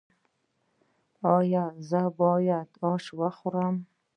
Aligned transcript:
ایا 1.35 1.65
زه 1.89 2.01
باید 2.19 2.69
اش 2.89 3.05
وخورم؟ 3.19 3.75